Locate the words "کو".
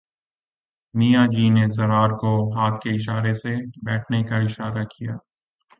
2.19-2.31